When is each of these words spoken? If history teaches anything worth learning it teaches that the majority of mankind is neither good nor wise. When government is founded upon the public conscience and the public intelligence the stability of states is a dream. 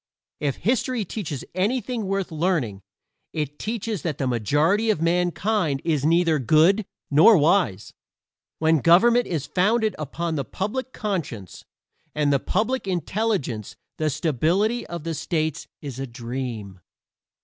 If 0.39 0.55
history 0.55 1.05
teaches 1.05 1.45
anything 1.53 2.07
worth 2.07 2.31
learning 2.31 2.81
it 3.33 3.59
teaches 3.59 4.01
that 4.01 4.17
the 4.17 4.25
majority 4.25 4.89
of 4.89 4.99
mankind 4.99 5.79
is 5.85 6.03
neither 6.03 6.39
good 6.39 6.87
nor 7.11 7.37
wise. 7.37 7.93
When 8.57 8.79
government 8.79 9.27
is 9.27 9.45
founded 9.45 9.95
upon 9.99 10.37
the 10.37 10.43
public 10.43 10.91
conscience 10.91 11.65
and 12.15 12.33
the 12.33 12.39
public 12.39 12.87
intelligence 12.87 13.75
the 13.97 14.09
stability 14.09 14.87
of 14.87 15.07
states 15.15 15.67
is 15.83 15.99
a 15.99 16.07
dream. 16.07 16.79